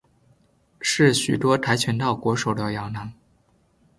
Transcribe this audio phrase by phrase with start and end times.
[0.81, 3.13] 是许多跆拳道国手的摇篮。